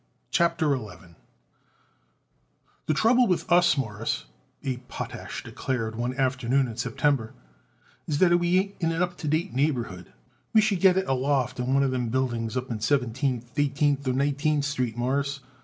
CHAPTER 0.31 0.75
XI 0.75 1.13
"The 2.87 2.93
trouble 2.95 3.25
is 3.25 3.43
with 3.43 3.51
us, 3.51 3.77
Mawruss," 3.77 4.25
Abe 4.63 4.87
Potash 4.87 5.43
declared 5.43 5.95
one 5.95 6.15
afternoon 6.17 6.67
in 6.67 6.75
September, 6.75 7.35
"that 8.07 8.39
we 8.39 8.57
ain't 8.57 8.75
in 8.79 8.91
an 8.91 9.03
up 9.03 9.15
to 9.17 9.27
date 9.27 9.53
neighborhood. 9.53 10.11
We 10.53 10.61
should 10.61 10.79
get 10.79 10.97
it 10.97 11.07
a 11.07 11.13
loft 11.13 11.59
in 11.59 11.71
one 11.75 11.83
of 11.83 11.91
them 11.91 12.09
buildings 12.09 12.57
up 12.57 12.71
in 12.71 12.79
Seventeenth, 12.79 13.51
Eighteenth 13.59 14.07
or 14.07 14.13
Nineteenth 14.13 14.65
Street, 14.65 14.97
Mawruss. 14.97 15.41